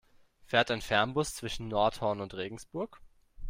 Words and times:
Fährt 0.45 0.71
ein 0.71 0.81
Fernbus 0.81 1.35
zwischen 1.35 1.67
Nordhorn 1.67 2.21
und 2.21 2.33
Regensburg? 2.33 3.01